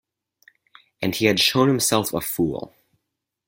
[1.03, 2.73] And he had shown himself a fool.